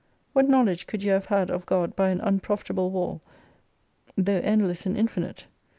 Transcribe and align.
What 0.33 0.49
knowledge 0.49 0.87
could 0.87 1.03
you 1.03 1.11
have 1.11 1.25
had 1.27 1.51
of 1.51 1.67
God 1.67 1.95
by 1.95 2.09
an 2.09 2.21
unprofitable 2.21 2.89
wall 2.89 3.21
though 4.17 4.39
endless 4.43 4.87
and 4.87 4.97
infinite? 4.97 5.45